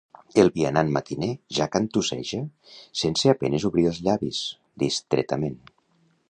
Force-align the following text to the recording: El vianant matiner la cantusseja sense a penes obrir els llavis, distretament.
El 0.43 0.47
vianant 0.53 0.87
matiner 0.95 1.27
la 1.57 1.67
cantusseja 1.75 2.39
sense 3.03 3.31
a 3.35 3.37
penes 3.45 3.67
obrir 3.71 3.87
els 3.91 4.01
llavis, 4.09 4.41
distretament. 4.87 5.63